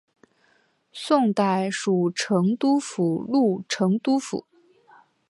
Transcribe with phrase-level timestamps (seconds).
[0.91, 4.47] 宋代属成都府路成都府。